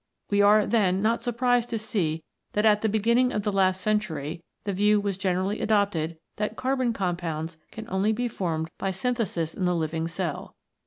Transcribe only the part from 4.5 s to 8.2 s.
the view was generally adopted that carbon compounds can only